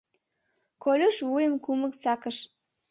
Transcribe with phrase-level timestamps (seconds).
[0.83, 2.37] Колюш вуйым кумык сакыш.